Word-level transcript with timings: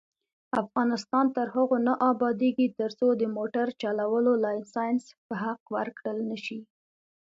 افغانستان 0.63 1.25
تر 1.37 1.47
هغو 1.55 1.77
نه 1.87 1.93
ابادیږي، 2.11 2.67
ترڅو 2.79 3.07
د 3.21 3.23
موټر 3.37 3.67
چلولو 3.81 4.31
لایسنس 4.45 5.03
په 5.27 5.33
حق 5.43 5.61
ورکړل 5.75 6.17
نشي. 6.31 6.59